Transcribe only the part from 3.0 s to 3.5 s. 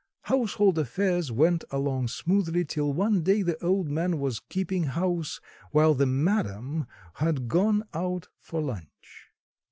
day